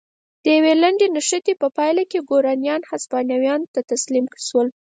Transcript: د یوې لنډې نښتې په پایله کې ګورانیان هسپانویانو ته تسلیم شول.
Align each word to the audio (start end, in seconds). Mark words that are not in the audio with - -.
د 0.43 0.45
یوې 0.57 0.73
لنډې 0.83 1.07
نښتې 1.15 1.53
په 1.61 1.67
پایله 1.77 2.03
کې 2.11 2.25
ګورانیان 2.29 2.81
هسپانویانو 2.91 3.71
ته 3.73 3.81
تسلیم 3.91 4.25
شول. 4.47 4.67